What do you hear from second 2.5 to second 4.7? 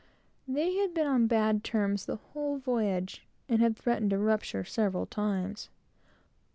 voyage; and had threatened a rupture